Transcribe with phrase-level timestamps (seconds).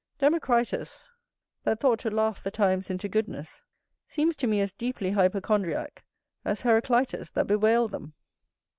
[0.17, 1.11] Democritus,
[1.63, 3.61] that thought to laugh the times into goodness,
[4.07, 6.03] seems to me as deeply hypochondriack
[6.43, 8.15] as Heraclitus, that bewailed them.